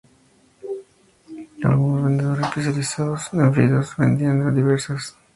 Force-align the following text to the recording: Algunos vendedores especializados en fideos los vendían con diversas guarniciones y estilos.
Algunos 1.63 2.01
vendedores 2.05 2.47
especializados 2.47 3.29
en 3.33 3.53
fideos 3.53 3.71
los 3.71 3.97
vendían 3.97 4.41
con 4.41 4.55
diversas 4.55 4.87
guarniciones 4.87 4.97
y 4.97 4.99
estilos. 5.11 5.17